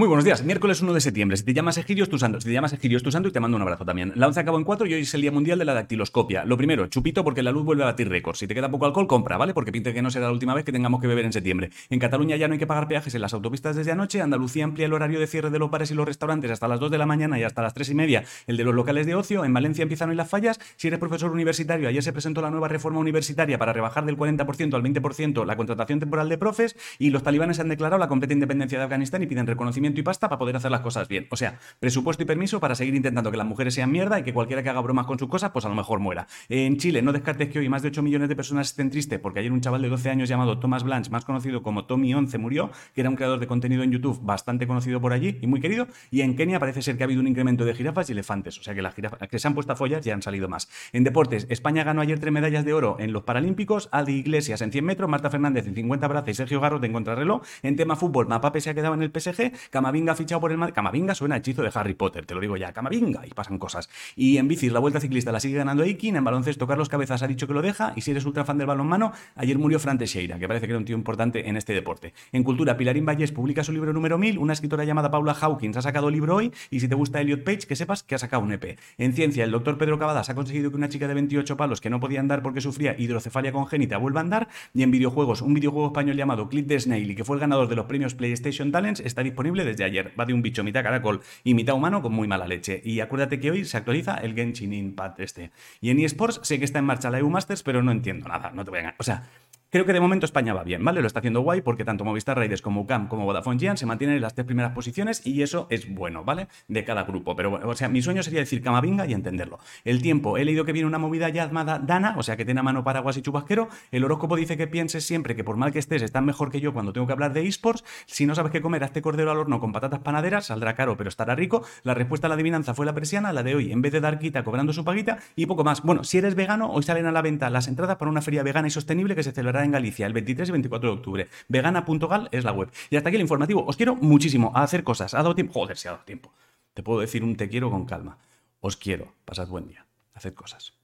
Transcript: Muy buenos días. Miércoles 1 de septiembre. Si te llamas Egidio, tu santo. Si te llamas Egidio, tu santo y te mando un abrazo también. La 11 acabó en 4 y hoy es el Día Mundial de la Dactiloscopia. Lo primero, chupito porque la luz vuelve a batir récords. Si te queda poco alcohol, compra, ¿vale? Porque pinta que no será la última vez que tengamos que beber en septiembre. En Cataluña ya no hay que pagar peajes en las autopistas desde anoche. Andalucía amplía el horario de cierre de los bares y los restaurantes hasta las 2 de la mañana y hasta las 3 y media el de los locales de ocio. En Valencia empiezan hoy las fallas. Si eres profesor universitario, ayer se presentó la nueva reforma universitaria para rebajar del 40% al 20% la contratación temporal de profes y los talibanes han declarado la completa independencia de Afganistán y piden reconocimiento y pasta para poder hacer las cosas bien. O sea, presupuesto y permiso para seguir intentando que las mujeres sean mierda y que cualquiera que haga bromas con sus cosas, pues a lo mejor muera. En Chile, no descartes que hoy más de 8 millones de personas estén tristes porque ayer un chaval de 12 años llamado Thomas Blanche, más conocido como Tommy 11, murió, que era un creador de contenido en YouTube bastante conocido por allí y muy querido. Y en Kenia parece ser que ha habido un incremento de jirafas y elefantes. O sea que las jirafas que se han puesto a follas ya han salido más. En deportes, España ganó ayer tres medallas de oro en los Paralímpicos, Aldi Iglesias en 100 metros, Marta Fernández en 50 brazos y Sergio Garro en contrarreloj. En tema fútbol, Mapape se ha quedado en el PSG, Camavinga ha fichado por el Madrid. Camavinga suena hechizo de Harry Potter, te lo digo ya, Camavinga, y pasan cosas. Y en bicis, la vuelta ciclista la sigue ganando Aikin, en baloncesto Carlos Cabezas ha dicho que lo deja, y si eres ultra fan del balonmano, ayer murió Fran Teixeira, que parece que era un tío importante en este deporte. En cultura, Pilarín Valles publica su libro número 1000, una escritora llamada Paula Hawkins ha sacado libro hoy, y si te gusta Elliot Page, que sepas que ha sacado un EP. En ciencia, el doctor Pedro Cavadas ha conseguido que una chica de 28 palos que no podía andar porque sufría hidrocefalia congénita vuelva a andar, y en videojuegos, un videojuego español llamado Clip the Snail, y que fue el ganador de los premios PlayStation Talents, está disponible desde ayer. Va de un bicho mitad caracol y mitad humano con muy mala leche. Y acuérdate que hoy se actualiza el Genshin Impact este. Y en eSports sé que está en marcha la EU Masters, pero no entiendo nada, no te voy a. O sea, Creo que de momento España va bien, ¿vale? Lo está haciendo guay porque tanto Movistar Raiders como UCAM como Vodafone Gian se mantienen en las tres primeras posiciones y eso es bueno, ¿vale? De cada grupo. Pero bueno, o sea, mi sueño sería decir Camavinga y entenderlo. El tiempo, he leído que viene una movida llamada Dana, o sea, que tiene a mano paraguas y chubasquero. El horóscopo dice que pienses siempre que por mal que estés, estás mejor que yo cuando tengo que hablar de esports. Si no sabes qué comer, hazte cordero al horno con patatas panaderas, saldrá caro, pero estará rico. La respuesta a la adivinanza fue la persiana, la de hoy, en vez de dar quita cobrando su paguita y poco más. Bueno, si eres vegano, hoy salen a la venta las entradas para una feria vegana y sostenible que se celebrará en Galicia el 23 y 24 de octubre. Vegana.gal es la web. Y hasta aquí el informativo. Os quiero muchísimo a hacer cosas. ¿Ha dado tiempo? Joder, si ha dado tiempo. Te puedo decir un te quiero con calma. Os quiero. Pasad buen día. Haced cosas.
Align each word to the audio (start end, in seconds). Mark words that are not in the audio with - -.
Muy 0.00 0.08
buenos 0.08 0.24
días. 0.24 0.42
Miércoles 0.42 0.80
1 0.80 0.94
de 0.94 1.00
septiembre. 1.02 1.36
Si 1.36 1.44
te 1.44 1.52
llamas 1.52 1.76
Egidio, 1.76 2.06
tu 2.06 2.18
santo. 2.18 2.40
Si 2.40 2.48
te 2.48 2.54
llamas 2.54 2.72
Egidio, 2.72 2.98
tu 3.00 3.12
santo 3.12 3.28
y 3.28 3.32
te 3.32 3.38
mando 3.38 3.58
un 3.58 3.62
abrazo 3.62 3.84
también. 3.84 4.14
La 4.14 4.28
11 4.28 4.40
acabó 4.40 4.56
en 4.56 4.64
4 4.64 4.86
y 4.86 4.94
hoy 4.94 5.02
es 5.02 5.12
el 5.12 5.20
Día 5.20 5.30
Mundial 5.30 5.58
de 5.58 5.66
la 5.66 5.74
Dactiloscopia. 5.74 6.46
Lo 6.46 6.56
primero, 6.56 6.86
chupito 6.86 7.22
porque 7.22 7.42
la 7.42 7.52
luz 7.52 7.66
vuelve 7.66 7.82
a 7.82 7.84
batir 7.84 8.08
récords. 8.08 8.38
Si 8.38 8.46
te 8.46 8.54
queda 8.54 8.70
poco 8.70 8.86
alcohol, 8.86 9.06
compra, 9.06 9.36
¿vale? 9.36 9.52
Porque 9.52 9.72
pinta 9.72 9.92
que 9.92 10.00
no 10.00 10.10
será 10.10 10.24
la 10.24 10.32
última 10.32 10.54
vez 10.54 10.64
que 10.64 10.72
tengamos 10.72 11.02
que 11.02 11.06
beber 11.06 11.26
en 11.26 11.34
septiembre. 11.34 11.68
En 11.90 11.98
Cataluña 11.98 12.36
ya 12.36 12.48
no 12.48 12.54
hay 12.54 12.58
que 12.58 12.66
pagar 12.66 12.88
peajes 12.88 13.14
en 13.14 13.20
las 13.20 13.34
autopistas 13.34 13.76
desde 13.76 13.92
anoche. 13.92 14.22
Andalucía 14.22 14.64
amplía 14.64 14.86
el 14.86 14.94
horario 14.94 15.20
de 15.20 15.26
cierre 15.26 15.50
de 15.50 15.58
los 15.58 15.70
bares 15.70 15.90
y 15.90 15.94
los 15.94 16.06
restaurantes 16.06 16.50
hasta 16.50 16.66
las 16.66 16.80
2 16.80 16.90
de 16.90 16.96
la 16.96 17.04
mañana 17.04 17.38
y 17.38 17.42
hasta 17.42 17.60
las 17.60 17.74
3 17.74 17.90
y 17.90 17.94
media 17.94 18.24
el 18.46 18.56
de 18.56 18.64
los 18.64 18.74
locales 18.74 19.04
de 19.04 19.14
ocio. 19.14 19.44
En 19.44 19.52
Valencia 19.52 19.82
empiezan 19.82 20.08
hoy 20.08 20.16
las 20.16 20.30
fallas. 20.30 20.60
Si 20.76 20.88
eres 20.88 20.98
profesor 20.98 21.30
universitario, 21.30 21.90
ayer 21.90 22.02
se 22.02 22.14
presentó 22.14 22.40
la 22.40 22.50
nueva 22.50 22.68
reforma 22.68 23.00
universitaria 23.00 23.58
para 23.58 23.74
rebajar 23.74 24.06
del 24.06 24.16
40% 24.16 24.74
al 24.74 24.82
20% 24.82 25.44
la 25.44 25.56
contratación 25.56 26.00
temporal 26.00 26.30
de 26.30 26.38
profes 26.38 26.74
y 26.98 27.10
los 27.10 27.22
talibanes 27.22 27.60
han 27.60 27.68
declarado 27.68 27.98
la 27.98 28.08
completa 28.08 28.32
independencia 28.32 28.78
de 28.78 28.84
Afganistán 28.84 29.22
y 29.22 29.26
piden 29.26 29.46
reconocimiento 29.46 29.89
y 29.98 30.02
pasta 30.02 30.28
para 30.28 30.38
poder 30.38 30.56
hacer 30.56 30.70
las 30.70 30.80
cosas 30.80 31.08
bien. 31.08 31.26
O 31.30 31.36
sea, 31.36 31.58
presupuesto 31.80 32.22
y 32.22 32.26
permiso 32.26 32.60
para 32.60 32.74
seguir 32.74 32.94
intentando 32.94 33.30
que 33.30 33.36
las 33.36 33.46
mujeres 33.46 33.74
sean 33.74 33.90
mierda 33.90 34.18
y 34.18 34.22
que 34.22 34.32
cualquiera 34.32 34.62
que 34.62 34.68
haga 34.68 34.80
bromas 34.80 35.06
con 35.06 35.18
sus 35.18 35.28
cosas, 35.28 35.50
pues 35.50 35.64
a 35.64 35.68
lo 35.68 35.74
mejor 35.74 35.98
muera. 35.98 36.26
En 36.48 36.76
Chile, 36.76 37.02
no 37.02 37.12
descartes 37.12 37.48
que 37.48 37.58
hoy 37.58 37.68
más 37.68 37.82
de 37.82 37.88
8 37.88 38.02
millones 38.02 38.28
de 38.28 38.36
personas 38.36 38.68
estén 38.68 38.90
tristes 38.90 39.18
porque 39.18 39.40
ayer 39.40 39.52
un 39.52 39.60
chaval 39.60 39.82
de 39.82 39.88
12 39.88 40.10
años 40.10 40.28
llamado 40.28 40.58
Thomas 40.58 40.84
Blanche, 40.84 41.10
más 41.10 41.24
conocido 41.24 41.62
como 41.62 41.86
Tommy 41.86 42.14
11, 42.14 42.38
murió, 42.38 42.70
que 42.94 43.00
era 43.00 43.10
un 43.10 43.16
creador 43.16 43.40
de 43.40 43.46
contenido 43.46 43.82
en 43.82 43.90
YouTube 43.90 44.20
bastante 44.22 44.66
conocido 44.66 45.00
por 45.00 45.12
allí 45.12 45.38
y 45.40 45.46
muy 45.46 45.60
querido. 45.60 45.88
Y 46.10 46.20
en 46.20 46.36
Kenia 46.36 46.58
parece 46.58 46.82
ser 46.82 46.96
que 46.96 47.02
ha 47.02 47.06
habido 47.06 47.20
un 47.20 47.28
incremento 47.28 47.64
de 47.64 47.74
jirafas 47.74 48.08
y 48.08 48.12
elefantes. 48.12 48.58
O 48.58 48.62
sea 48.62 48.74
que 48.74 48.82
las 48.82 48.94
jirafas 48.94 49.28
que 49.28 49.38
se 49.38 49.48
han 49.48 49.54
puesto 49.54 49.72
a 49.72 49.76
follas 49.76 50.04
ya 50.04 50.14
han 50.14 50.22
salido 50.22 50.48
más. 50.48 50.68
En 50.92 51.04
deportes, 51.04 51.46
España 51.50 51.84
ganó 51.84 52.00
ayer 52.00 52.18
tres 52.18 52.32
medallas 52.32 52.64
de 52.64 52.72
oro 52.72 52.96
en 52.98 53.12
los 53.12 53.22
Paralímpicos, 53.22 53.88
Aldi 53.92 54.12
Iglesias 54.12 54.60
en 54.60 54.72
100 54.72 54.84
metros, 54.84 55.08
Marta 55.08 55.30
Fernández 55.30 55.66
en 55.66 55.74
50 55.74 56.08
brazos 56.08 56.30
y 56.30 56.34
Sergio 56.34 56.60
Garro 56.60 56.80
en 56.82 56.92
contrarreloj. 56.92 57.42
En 57.62 57.76
tema 57.76 57.96
fútbol, 57.96 58.28
Mapape 58.28 58.60
se 58.60 58.70
ha 58.70 58.74
quedado 58.74 58.94
en 58.94 59.02
el 59.02 59.10
PSG, 59.10 59.52
Camavinga 59.70 60.12
ha 60.12 60.16
fichado 60.16 60.40
por 60.40 60.50
el 60.50 60.58
Madrid. 60.58 60.74
Camavinga 60.74 61.14
suena 61.14 61.36
hechizo 61.36 61.62
de 61.62 61.70
Harry 61.72 61.94
Potter, 61.94 62.26
te 62.26 62.34
lo 62.34 62.40
digo 62.40 62.56
ya, 62.56 62.72
Camavinga, 62.72 63.24
y 63.24 63.30
pasan 63.30 63.58
cosas. 63.58 63.88
Y 64.16 64.36
en 64.38 64.48
bicis, 64.48 64.72
la 64.72 64.80
vuelta 64.80 65.00
ciclista 65.00 65.30
la 65.30 65.38
sigue 65.38 65.58
ganando 65.58 65.84
Aikin, 65.84 66.16
en 66.16 66.24
baloncesto 66.24 66.66
Carlos 66.66 66.88
Cabezas 66.88 67.22
ha 67.22 67.28
dicho 67.28 67.46
que 67.46 67.54
lo 67.54 67.62
deja, 67.62 67.92
y 67.94 68.00
si 68.00 68.10
eres 68.10 68.24
ultra 68.24 68.44
fan 68.44 68.58
del 68.58 68.66
balonmano, 68.66 69.12
ayer 69.36 69.58
murió 69.58 69.78
Fran 69.78 69.96
Teixeira, 69.96 70.38
que 70.38 70.48
parece 70.48 70.66
que 70.66 70.72
era 70.72 70.78
un 70.78 70.84
tío 70.84 70.96
importante 70.96 71.48
en 71.48 71.56
este 71.56 71.72
deporte. 71.72 72.14
En 72.32 72.42
cultura, 72.42 72.76
Pilarín 72.76 73.06
Valles 73.06 73.30
publica 73.30 73.62
su 73.62 73.72
libro 73.72 73.92
número 73.92 74.18
1000, 74.18 74.38
una 74.38 74.52
escritora 74.52 74.84
llamada 74.84 75.10
Paula 75.10 75.36
Hawkins 75.40 75.76
ha 75.76 75.82
sacado 75.82 76.10
libro 76.10 76.34
hoy, 76.34 76.52
y 76.70 76.80
si 76.80 76.88
te 76.88 76.96
gusta 76.96 77.20
Elliot 77.20 77.44
Page, 77.44 77.60
que 77.68 77.76
sepas 77.76 78.02
que 78.02 78.16
ha 78.16 78.18
sacado 78.18 78.42
un 78.42 78.52
EP. 78.52 78.76
En 78.98 79.12
ciencia, 79.12 79.44
el 79.44 79.52
doctor 79.52 79.78
Pedro 79.78 80.00
Cavadas 80.00 80.30
ha 80.30 80.34
conseguido 80.34 80.70
que 80.70 80.76
una 80.76 80.88
chica 80.88 81.06
de 81.06 81.14
28 81.14 81.56
palos 81.56 81.80
que 81.80 81.90
no 81.90 82.00
podía 82.00 82.18
andar 82.18 82.42
porque 82.42 82.60
sufría 82.60 82.96
hidrocefalia 82.98 83.52
congénita 83.52 83.98
vuelva 83.98 84.20
a 84.20 84.24
andar, 84.24 84.48
y 84.74 84.82
en 84.82 84.90
videojuegos, 84.90 85.42
un 85.42 85.54
videojuego 85.54 85.86
español 85.86 86.16
llamado 86.16 86.48
Clip 86.48 86.66
the 86.66 86.80
Snail, 86.80 87.10
y 87.10 87.14
que 87.14 87.24
fue 87.24 87.36
el 87.36 87.40
ganador 87.40 87.68
de 87.68 87.76
los 87.76 87.86
premios 87.86 88.14
PlayStation 88.14 88.72
Talents, 88.72 89.00
está 89.00 89.22
disponible 89.22 89.59
desde 89.64 89.84
ayer. 89.84 90.12
Va 90.18 90.26
de 90.26 90.34
un 90.34 90.42
bicho 90.42 90.64
mitad 90.64 90.82
caracol 90.82 91.20
y 91.44 91.54
mitad 91.54 91.74
humano 91.74 92.02
con 92.02 92.12
muy 92.12 92.28
mala 92.28 92.46
leche. 92.46 92.80
Y 92.84 93.00
acuérdate 93.00 93.40
que 93.40 93.50
hoy 93.50 93.64
se 93.64 93.76
actualiza 93.76 94.16
el 94.16 94.34
Genshin 94.34 94.72
Impact 94.72 95.20
este. 95.20 95.50
Y 95.80 95.90
en 95.90 96.00
eSports 96.00 96.40
sé 96.42 96.58
que 96.58 96.64
está 96.64 96.78
en 96.78 96.84
marcha 96.84 97.10
la 97.10 97.18
EU 97.18 97.30
Masters, 97.30 97.62
pero 97.62 97.82
no 97.82 97.92
entiendo 97.92 98.28
nada, 98.28 98.50
no 98.50 98.64
te 98.64 98.70
voy 98.70 98.80
a. 98.80 98.94
O 98.98 99.02
sea, 99.02 99.28
Creo 99.72 99.86
que 99.86 99.92
de 99.92 100.00
momento 100.00 100.26
España 100.26 100.52
va 100.52 100.64
bien, 100.64 100.84
¿vale? 100.84 101.00
Lo 101.00 101.06
está 101.06 101.20
haciendo 101.20 101.42
guay 101.42 101.60
porque 101.60 101.84
tanto 101.84 102.04
Movistar 102.04 102.36
Raiders 102.36 102.60
como 102.60 102.80
UCAM 102.80 103.06
como 103.06 103.24
Vodafone 103.24 103.60
Gian 103.60 103.76
se 103.76 103.86
mantienen 103.86 104.16
en 104.16 104.22
las 104.22 104.34
tres 104.34 104.44
primeras 104.44 104.72
posiciones 104.72 105.24
y 105.24 105.42
eso 105.42 105.68
es 105.70 105.88
bueno, 105.88 106.24
¿vale? 106.24 106.48
De 106.66 106.84
cada 106.84 107.04
grupo. 107.04 107.36
Pero 107.36 107.50
bueno, 107.50 107.68
o 107.68 107.76
sea, 107.76 107.88
mi 107.88 108.02
sueño 108.02 108.24
sería 108.24 108.40
decir 108.40 108.62
Camavinga 108.62 109.06
y 109.06 109.12
entenderlo. 109.12 109.60
El 109.84 110.02
tiempo, 110.02 110.38
he 110.38 110.44
leído 110.44 110.64
que 110.64 110.72
viene 110.72 110.88
una 110.88 110.98
movida 110.98 111.28
llamada 111.28 111.78
Dana, 111.78 112.16
o 112.18 112.24
sea, 112.24 112.36
que 112.36 112.44
tiene 112.44 112.58
a 112.58 112.62
mano 112.64 112.82
paraguas 112.82 113.16
y 113.16 113.22
chubasquero. 113.22 113.68
El 113.92 114.02
horóscopo 114.02 114.34
dice 114.34 114.56
que 114.56 114.66
pienses 114.66 115.06
siempre 115.06 115.36
que 115.36 115.44
por 115.44 115.56
mal 115.56 115.70
que 115.70 115.78
estés, 115.78 116.02
estás 116.02 116.24
mejor 116.24 116.50
que 116.50 116.60
yo 116.60 116.72
cuando 116.72 116.92
tengo 116.92 117.06
que 117.06 117.12
hablar 117.12 117.32
de 117.32 117.46
esports. 117.46 117.84
Si 118.06 118.26
no 118.26 118.34
sabes 118.34 118.50
qué 118.50 118.60
comer, 118.60 118.82
hazte 118.82 119.02
cordero 119.02 119.30
al 119.30 119.38
horno 119.38 119.60
con 119.60 119.70
patatas 119.70 120.00
panaderas, 120.00 120.46
saldrá 120.46 120.74
caro, 120.74 120.96
pero 120.96 121.08
estará 121.08 121.36
rico. 121.36 121.62
La 121.84 121.94
respuesta 121.94 122.26
a 122.26 122.28
la 122.28 122.34
adivinanza 122.34 122.74
fue 122.74 122.86
la 122.86 122.94
persiana, 122.96 123.32
la 123.32 123.44
de 123.44 123.54
hoy, 123.54 123.70
en 123.70 123.82
vez 123.82 123.92
de 123.92 124.00
dar 124.00 124.18
quita 124.18 124.42
cobrando 124.42 124.72
su 124.72 124.84
paguita 124.84 125.18
y 125.36 125.46
poco 125.46 125.62
más. 125.62 125.82
Bueno, 125.82 126.02
si 126.02 126.18
eres 126.18 126.34
vegano, 126.34 126.72
hoy 126.72 126.82
salen 126.82 127.06
a 127.06 127.12
la 127.12 127.22
venta 127.22 127.48
las 127.50 127.68
entradas 127.68 127.98
para 127.98 128.10
una 128.10 128.20
feria 128.20 128.42
vegana 128.42 128.66
y 128.66 128.72
sostenible 128.72 129.14
que 129.14 129.22
se 129.22 129.30
celebrará 129.30 129.59
en 129.64 129.72
Galicia 129.72 130.06
el 130.06 130.12
23 130.12 130.48
y 130.48 130.52
24 130.52 130.90
de 130.90 130.96
octubre. 130.96 131.28
Vegana.gal 131.48 132.28
es 132.32 132.44
la 132.44 132.52
web. 132.52 132.70
Y 132.90 132.96
hasta 132.96 133.08
aquí 133.08 133.16
el 133.16 133.22
informativo. 133.22 133.64
Os 133.66 133.76
quiero 133.76 133.96
muchísimo 133.96 134.52
a 134.54 134.62
hacer 134.62 134.84
cosas. 134.84 135.14
¿Ha 135.14 135.18
dado 135.18 135.34
tiempo? 135.34 135.54
Joder, 135.54 135.76
si 135.76 135.88
ha 135.88 135.92
dado 135.92 136.04
tiempo. 136.04 136.32
Te 136.74 136.82
puedo 136.82 137.00
decir 137.00 137.24
un 137.24 137.36
te 137.36 137.48
quiero 137.48 137.70
con 137.70 137.84
calma. 137.84 138.18
Os 138.60 138.76
quiero. 138.76 139.14
Pasad 139.24 139.48
buen 139.48 139.66
día. 139.66 139.86
Haced 140.14 140.34
cosas. 140.34 140.79